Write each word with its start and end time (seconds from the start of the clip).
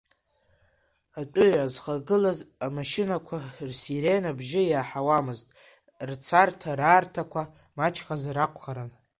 Атәыҩа 1.19 1.65
зхагылаз 1.73 2.39
амашьынақәа 2.65 3.37
рсирена 3.69 4.31
бжьы 4.37 4.61
иаҳауамызт, 4.67 5.47
рцарҭа-раарҭақәа 6.09 7.41
маҷхазар 7.77 8.37
акәхарын. 8.45 8.91